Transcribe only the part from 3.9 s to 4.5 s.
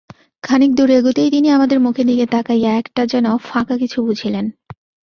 বুঝিলেন।